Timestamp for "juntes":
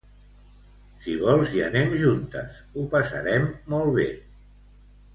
2.05-2.57